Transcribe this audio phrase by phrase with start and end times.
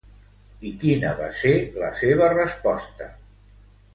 [0.69, 1.51] I quina va ser
[1.83, 3.13] la seva resposta?